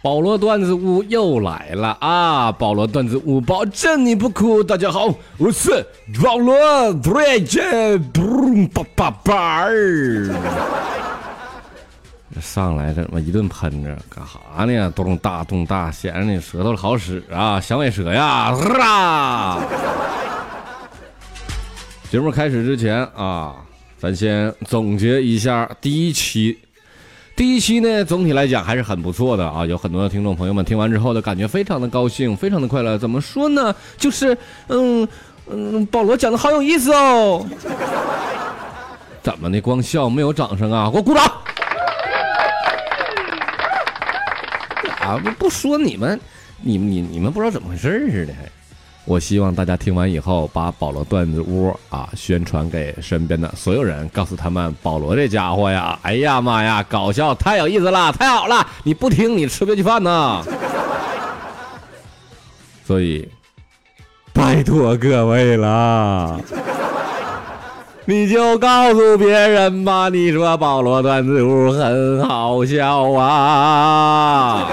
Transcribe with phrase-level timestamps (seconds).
[0.00, 2.52] 保罗段子屋又来了啊！
[2.52, 4.62] 保罗段子屋保证你不哭。
[4.62, 5.84] 大家好，我是
[6.22, 6.54] 保罗
[6.94, 10.32] 对这叭叭叭儿。
[12.40, 14.92] 上来这么一顿喷着，干哈呢？
[14.94, 17.60] 咚大咚大，显得你舌头好使啊！
[17.60, 19.60] 响尾蛇呀，啦！
[22.08, 23.56] 节目开始之前啊，
[23.98, 26.56] 咱先总结一下第一期。
[27.38, 32.98] 第一期呢，总体来讲还是很不错的啊，有很多的听众朋友们听完之后的感觉非常的高兴，非常的快乐。
[32.98, 33.72] 怎么说呢？
[33.96, 35.06] 就是嗯
[35.48, 37.46] 嗯，保罗讲的好有意思哦。
[39.22, 39.60] 怎么的？
[39.60, 40.90] 光笑没有掌声啊？
[40.90, 41.24] 给我鼓掌！
[44.98, 46.18] 啊，不说你们，
[46.60, 48.57] 你你你们不知道怎么回事似的还。
[49.08, 58.66] 我希望大家听完以后，把保罗段子屋啊宣传给身边的所有人，告诉他们保罗这家伙呀，哎呀妈呀，搞笑太有意思了，太好了！
[58.82, 60.44] 你不听，你吃不下去饭呢。
[62.84, 63.26] 所以，
[64.34, 66.38] 拜托各位了，
[68.04, 74.68] 你就告诉别人吧，你说保罗段子屋很好笑啊！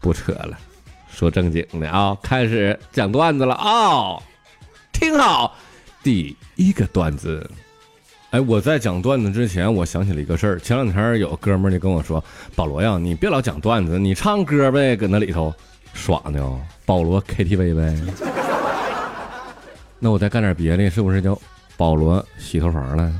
[0.00, 0.58] 不扯了。
[1.14, 4.18] 说正经的啊，开始讲段子了啊！
[4.92, 5.54] 听好，
[6.02, 7.48] 第一个段子。
[8.30, 10.58] 哎，我在讲段子之前，我想起了一个事儿。
[10.58, 12.22] 前两天有哥们儿就跟我说
[12.56, 15.54] ：“保罗呀，你别老讲段子，你唱歌呗，搁那里头
[15.92, 17.96] 耍呢。”保罗 KTV 呗。
[20.00, 21.40] 那我再干点别的，是不是叫
[21.76, 23.12] 保罗洗头房了？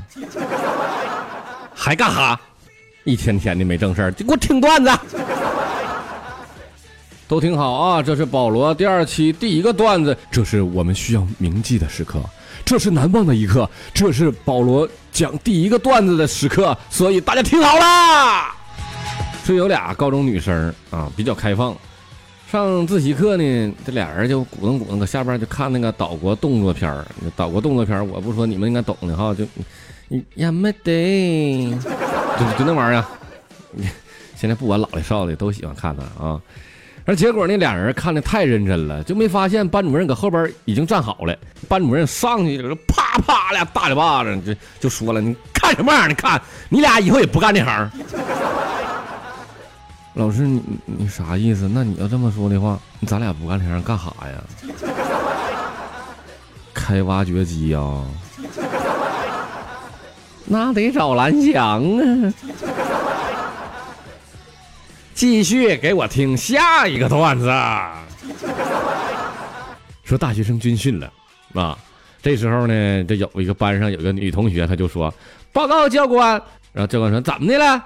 [1.73, 2.39] 还干哈？
[3.05, 4.91] 一天天的没正事儿，就给我听段子。
[7.27, 8.03] 都挺好啊！
[8.03, 12.19] 这是保罗第二期第一个段子，这是我们需要铭记的时刻，
[12.63, 18.53] 这是难忘的一刻，这是保罗讲第一个段子的时刻，所以大家听好了。
[19.43, 21.75] 这有俩高中女生啊，比较开放。
[22.51, 27.05] 上自习课呢，这俩人就鼓弄鼓弄，搁下边就看那个岛国动作片儿。
[27.35, 29.45] 岛国动作片，我不说你们应该懂的哈，就
[30.35, 31.71] 呀没得，
[32.39, 33.03] 就就那玩意儿。
[34.37, 36.39] 现在不管老的少的都喜欢看的啊。
[37.07, 41.37] 而结果那俩人看的太认真了，就没发现班主任搁后边已经站好了。
[41.67, 46.07] 班主任上去了，啪啪俩大嘴巴子，就就说了：“你看什么玩意儿？
[46.07, 47.91] 你看你俩以后也不干这行。
[50.15, 51.69] ”老师，你你啥意思？
[51.71, 54.43] 那你要这么说的话，咱俩不干这行干啥呀？
[56.73, 58.01] 开挖掘机呀？
[60.47, 62.33] 那得找蓝翔啊！
[65.15, 67.45] 继续给我听下一个段子。
[70.03, 71.11] 说大学生军训了，
[71.53, 71.77] 啊，
[72.21, 75.11] 这时候呢，这有一个班上有一个女同学，她就说
[75.53, 76.39] ：“报告教官。”
[76.73, 77.81] 然后教官说：“怎么的了？”“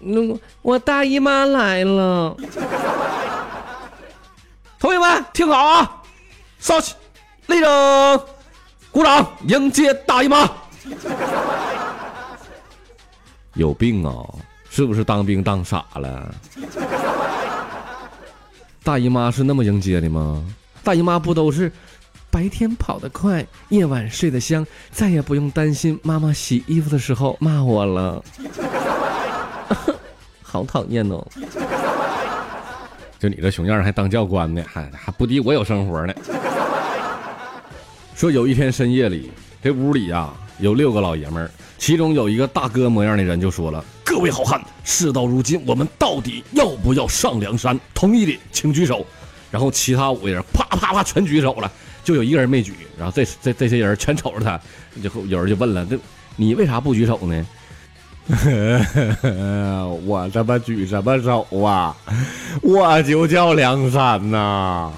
[0.00, 0.20] 那
[0.62, 2.34] 我大姨妈来了。”
[4.80, 6.02] 同学们听好啊，
[6.58, 6.94] 稍息，
[7.46, 8.20] 立正，
[8.90, 10.50] 鼓掌迎接大姨妈。
[13.54, 14.12] 有病啊！
[14.74, 16.34] 是不是当兵当傻了？
[18.82, 20.44] 大姨妈是那么迎接的吗？
[20.82, 21.70] 大姨妈不都是
[22.28, 28.20] 白天跑得快，夜晚睡得香，再也不用担心妈妈洗衣服的时候骂我了。
[30.42, 31.24] 好讨厌哦！
[33.20, 36.12] 就你这熊样还当教官呢，还还不敌我有生活呢。
[38.16, 39.30] 说有一天深夜里，
[39.62, 43.84] 这屋里呀有六个老爷们儿，其中有一个大哥模样的人就说了。
[44.04, 47.78] 各位好汉，事到如今，我们到底要不要上梁山？
[47.94, 49.04] 同意的请举手。
[49.50, 51.70] 然后其他五个人啪啪啪全举手了，
[52.02, 52.74] 就有一个人没举。
[52.98, 54.60] 然后这这这些人全瞅着他，
[55.00, 55.96] 就有人就问了：这
[56.34, 57.46] 你为啥不举手呢？
[60.06, 61.96] 我他妈举什么手啊？
[62.62, 64.90] 我就叫梁山呐。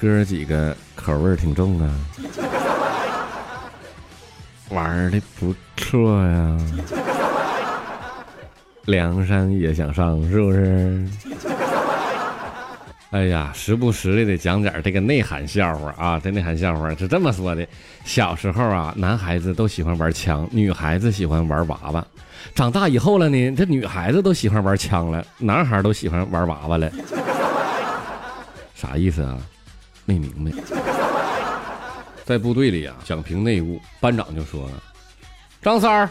[0.00, 1.90] 哥几个口味挺重啊。
[4.70, 6.58] 玩的不错呀，
[8.84, 11.06] 梁山也想上是不是？
[13.12, 16.20] 哎呀，时不时的得讲点这个内涵笑话啊！
[16.22, 17.66] 这内涵笑话是这么说的：
[18.04, 22.02] 小时候啊，男孩子都喜欢玩枪，女孩子喜欢玩娃娃；
[22.54, 26.90] 长大以后了呢，这女孩子都喜欢玩枪了，男孩都喜欢玩娃娃了。
[28.74, 29.38] 啥意思啊？
[30.04, 30.50] 没明白。
[32.26, 34.82] 在部队里啊，讲评内务，班长就说了
[35.62, 36.10] ：“张三儿，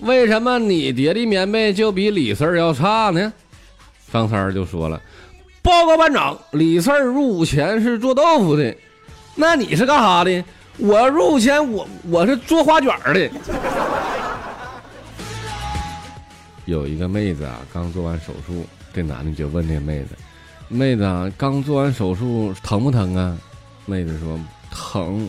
[0.00, 3.32] 为什么你叠的棉被就比李四儿要差呢？”
[4.12, 5.00] 张三儿就说了
[5.64, 8.76] ：“报告班长，李四儿入伍前是做豆腐的，
[9.34, 10.44] 那你是干啥的？
[10.76, 13.30] 我入伍前我我是做花卷的。”
[16.66, 20.08] 有一个妹子啊，刚做完手术，这男的就问这妹子
[20.68, 23.38] ：“妹子啊，刚做完手术疼不疼啊？”
[23.86, 24.38] 妹子说
[24.70, 25.28] ：“疼，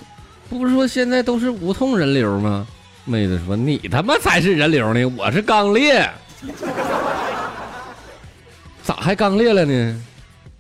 [0.50, 2.68] 不是说现在都是无痛人流吗？”
[3.06, 6.10] 妹子说：“你他妈才是人流呢，我是肛裂，
[8.84, 10.04] 咋还肛裂了呢？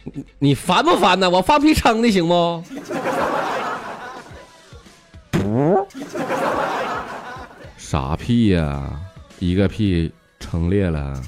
[0.03, 1.29] 你你烦不烦呢？
[1.29, 2.63] 我放屁撑的行不？”
[5.29, 5.85] 不，
[7.77, 8.89] 啥屁呀？
[9.39, 11.21] 一个屁撑裂了。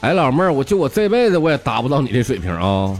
[0.00, 2.96] 哎，老妹儿，我就我这辈子我也达不到你这水平啊。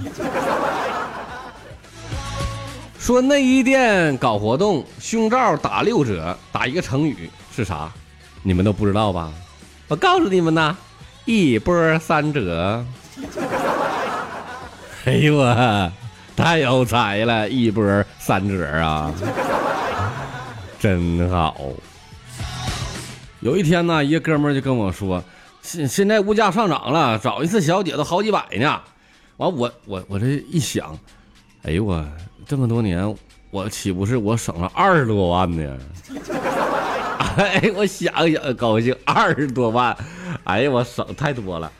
[3.02, 7.90] 说内衣店搞活动，胸罩打六折，打一个成语是啥？
[8.44, 9.32] 你们都不知道吧？
[9.88, 10.76] 我告诉你们呐，
[11.24, 12.84] 一波三折。
[15.04, 15.92] 哎呦我，
[16.36, 19.12] 太有才了，一波三折啊，
[20.78, 21.56] 真好。
[23.40, 25.20] 有一天呢，一个哥们就跟我说，
[25.60, 28.80] 现现在物价上涨了，找一次小姐都好几百呢。
[29.38, 30.96] 完，我我我这一想，
[31.62, 32.04] 哎呦我。
[32.44, 33.16] 这么多年，
[33.50, 35.78] 我岂不是我省了二十多万呢？
[37.38, 39.96] 哎，我想想高兴，二十多万，
[40.44, 41.70] 哎呀，我省太多了。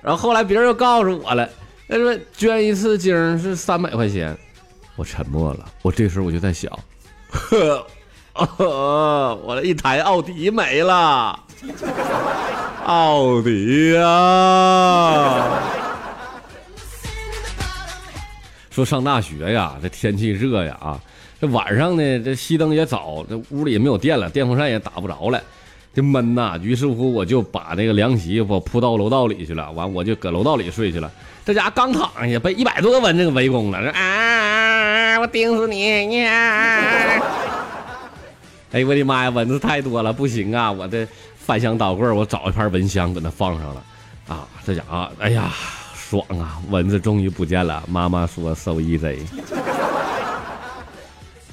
[0.00, 1.46] 然后后来别人又告诉我了，
[1.88, 4.34] 他说捐一次精是三百块钱，
[4.94, 5.66] 我沉默了。
[5.82, 6.72] 我这时候我就在想，
[7.28, 7.86] 呵，
[9.44, 11.38] 我的一台奥迪没了，
[12.86, 15.75] 奥迪呀。
[18.76, 21.00] 说上大学呀，这天气热呀啊，
[21.40, 25.42] 这晚上呢，这熄灯也早，这屋里也没有电了，电风扇也打不着了，
[25.94, 26.60] 这闷呐。
[26.62, 31.10] 于是乎，我就把那个凉席我铺到楼道里去了，完我就搁楼道里睡去了。
[31.42, 36.18] 这家刚躺下，被一百多个蚊子给围攻了，啊，我叮死你！
[36.20, 36.82] 呀！
[38.72, 40.70] 哎呦我的妈呀，蚊子太多了，不行啊！
[40.70, 41.08] 我这
[41.38, 43.82] 翻箱倒柜，我找一盘蚊香搁那放上了，
[44.28, 45.50] 啊，这家伙，哎呀。
[46.08, 46.58] 爽啊！
[46.70, 47.82] 蚊子终于不见了。
[47.88, 49.18] 妈妈说：“so easy。”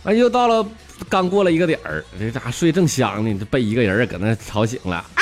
[0.06, 0.64] 哎，又到了
[1.10, 4.98] 刚过了一个点儿，这家睡正香呢，被一个人搁那吵醒了。
[4.98, 5.22] 啊！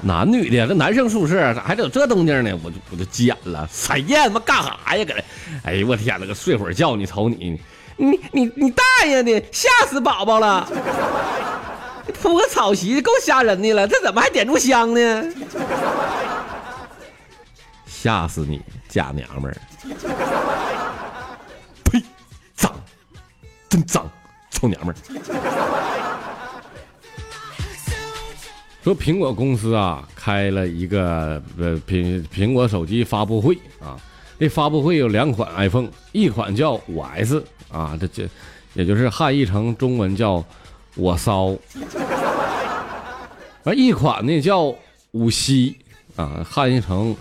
[0.00, 2.58] 男女的，这男生宿舍咋还有这动静呢？
[2.64, 3.68] 我就我就急眼了。
[3.70, 4.24] 谁呀？
[4.24, 5.04] 他妈干啥呀？
[5.04, 5.22] 搁这？
[5.64, 6.24] 哎呦我天哪！
[6.24, 7.60] 个睡会儿觉，你瞅你，
[7.96, 9.44] 你你你大爷的！
[9.52, 10.66] 吓死宝宝了！
[12.22, 15.24] 铺个草席够吓人的了，这怎么还点炷香呢？
[18.00, 19.56] 吓死你，假娘们儿！
[21.82, 22.00] 呸，
[22.54, 22.72] 脏，
[23.68, 24.08] 真脏，
[24.52, 24.98] 臭娘们儿！
[28.84, 33.98] 说苹果公司啊，开了一个呃苹苹果手机发布会啊，
[34.38, 38.28] 这发布会有两款 iPhone，一款叫五 S 啊，这这
[38.74, 40.44] 也就是汉译成中文叫
[40.94, 41.56] 我骚，
[43.64, 44.72] 而一款呢叫
[45.10, 45.74] 五 C
[46.14, 47.16] 啊，汉译成。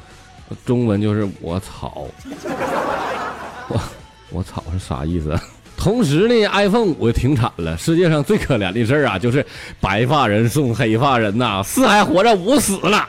[0.65, 2.07] 中文就是我草，
[3.69, 3.81] 我
[4.29, 5.37] 我草是啥意思？
[5.77, 7.77] 同时呢，iPhone 五停产了。
[7.77, 9.45] 世界上最可怜的事儿啊，就是
[9.79, 13.07] 白发人送黑发人呐，四还活着，五死了。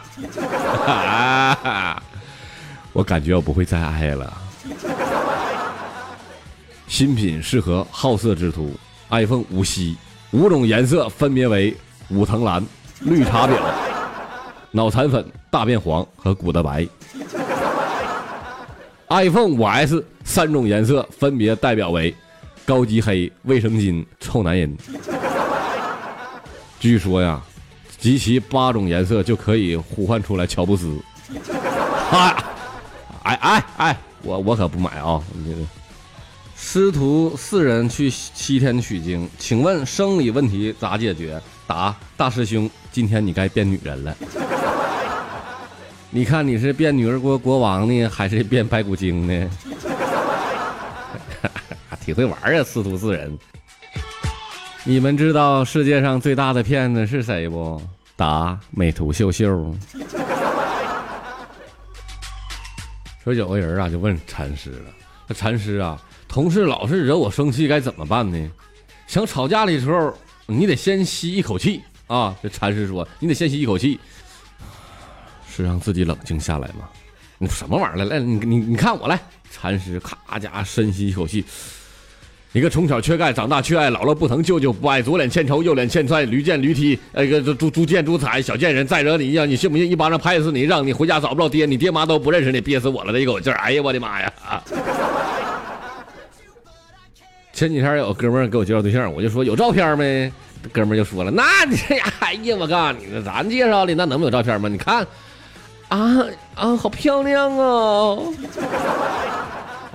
[2.93, 4.33] 我感觉我不会再爱了。
[6.87, 8.75] 新品适合好色之徒
[9.11, 9.95] ，iPhone 五 C，
[10.33, 11.75] 五种颜色分别为
[12.11, 12.63] 五藤蓝、
[13.01, 13.57] 绿茶婊、
[14.73, 16.87] 脑残粉、大变黄和古德白。
[19.11, 22.15] iPhone 五 S 三种颜色分别代表为
[22.67, 24.77] 高级黑、卫生巾、臭男人。
[26.79, 27.43] 据说呀，
[27.99, 30.99] 集齐八种颜色就可以呼唤出来乔布斯。
[32.11, 35.21] 哎哎哎，我我可不买啊！
[36.57, 41.41] 师徒四人去西天取经，请问生理问题咋解决？
[41.67, 44.17] 答：大师兄，今天你该变女人了。
[46.11, 49.51] 你看你是变女儿国国王呢，还是变白骨精呢？
[52.01, 53.39] 挺会玩啊，师徒四人。
[54.85, 57.81] 你们知道世界上最大的骗子是谁不？
[58.17, 59.77] 答：美图秀秀。
[63.23, 64.91] 说有个人啊，就问禅师了
[65.29, 68.51] ：“那禅师啊，同事老是惹我生气，该怎么办呢？”
[69.07, 70.15] 想吵架的时候，
[70.47, 72.35] 你得先吸一口气啊。
[72.43, 74.01] 这禅师说：“你得先吸一口气。”
[75.63, 76.89] 是让自己冷静下来吗？
[77.39, 78.17] 你什么玩意儿来？
[78.17, 79.19] 来，你你你看我来。
[79.51, 81.45] 禅师咔家深吸一口气。
[82.53, 93.57] 一个从小缺钙，长大缺爱，老了不疼，舅舅不爱，左脸欠抽，右脸欠踹，驴见驴踢，那个猪猪见猪踩，小贱人再惹你一样，你信不信一巴掌拍死你，让你回家找不着爹，你爹妈都不认识你，憋死我了这一口气儿。
[93.57, 94.33] 哎呀，我的妈呀！
[97.53, 100.33] 前几天有哥们给我介绍对象，我就说有照片没？
[100.73, 104.69] 哥们就说了：“那你这，哎呀，我告诉你，咱介绍的那能没有照片吗？
[104.69, 105.07] 你看，
[105.89, 108.33] 啊啊，好漂亮哦！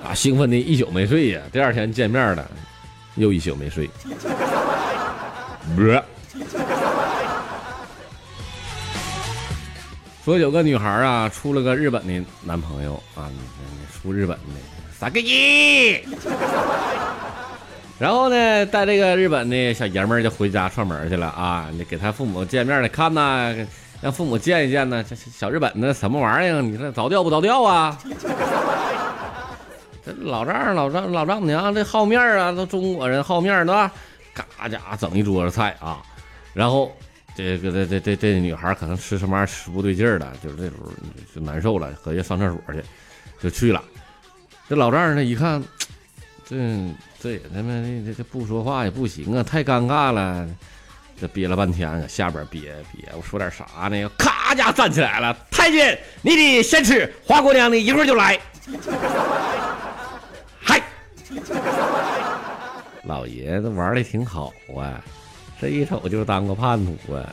[0.04, 1.40] 啊，兴奋的一宿没睡呀。
[1.52, 2.50] 第二天见面了，
[3.14, 3.88] 又一宿没睡。
[10.24, 13.30] 说有个女孩啊，处了个日本的男朋友啊，
[13.92, 14.54] 出日本的，
[14.98, 16.00] 三个亿。
[17.98, 21.68] 然后呢，带这个日本的小爷们儿就回家串门去了啊！
[21.88, 23.54] 给他父母见面了看呐，
[24.04, 25.02] 让父母见一见呢。
[25.02, 26.60] 这小日本的什么玩意儿？
[26.60, 27.98] 你这着调不着调啊？
[30.04, 33.90] 这老丈人、老丈老丈母娘这好面儿啊，都中国人好面对吧？
[34.34, 36.02] 嘎家整一桌子菜啊！
[36.52, 36.94] 然后
[37.34, 40.90] 这个这这这这女孩可能吃什么玩意儿吃不对劲儿了，就是这时候
[41.34, 42.84] 就难受了，合计上厕所去，
[43.40, 43.82] 就去了。
[44.68, 45.64] 这老丈人呢一看，
[46.44, 46.54] 这。
[47.22, 47.72] 这也他妈
[48.04, 50.46] 这这不说话也不行啊，太尴尬了。
[51.20, 54.10] 这憋了半天，下边憋憋，我说点啥呢？
[54.18, 58.38] 咔家站起来了，太君，你得先吃，花姑娘呢一会儿就来。
[60.60, 60.82] 嗨，
[63.04, 65.00] 老爷子玩的挺好啊，
[65.60, 67.24] 这一瞅就是当个叛徒啊。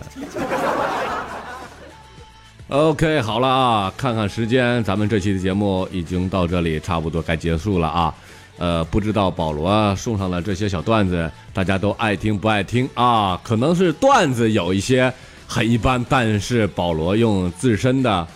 [2.70, 8.14] OK，好了啊，看看时间，咱们这期的节目已经到这里，差不多该结束了啊。
[8.58, 13.40] 呃，不知道保罗送上了这些小段子，大家都爱听不爱听啊？
[13.44, 15.12] 可能是段子有一些
[15.48, 18.28] 很一般，但是保罗用自身的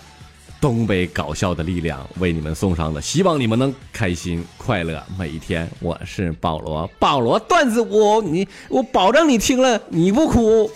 [0.60, 5.70] 东北搞笑的力量为你们送上的，希望你们能开心快乐每一天。
[5.80, 10.72] 我是保罗，保罗段子屋，你我保证你听了你不哭。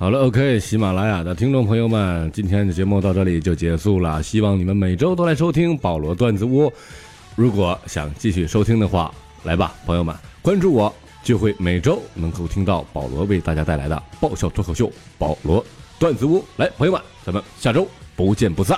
[0.00, 6.72] 好了，OK，喜马拉雅的听众朋友们，今天的节目到这里就结束了，希望你们每周都来收听保罗段子屋。
[7.38, 9.14] 如果想继续收听的话，
[9.44, 10.92] 来吧，朋友们，关注我，
[11.22, 15.64] 就会每周能够听到保罗为大家带来的爆笑脱口秀《保罗
[16.00, 16.40] 段子屋》。
[16.56, 18.76] 来，朋友们，咱们下周不见不散。